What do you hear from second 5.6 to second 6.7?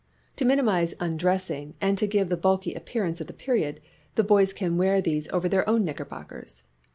own knickerbockers.